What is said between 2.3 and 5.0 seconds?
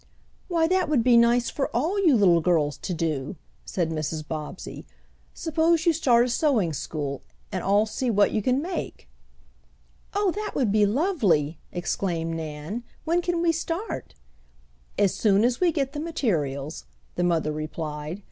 girls to do," said Mrs. Bobbsey.